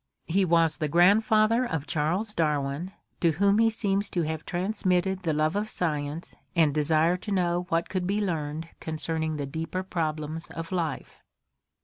[0.25, 5.31] He was the grandfather of Charles Darwin, to whom he seems to have transmitted the
[5.31, 10.47] love of science and desire to know what could be learned concerning the deeper problems
[10.47, 11.21] of life.